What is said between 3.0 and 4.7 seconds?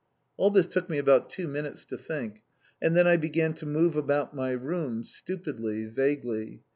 I began to move about my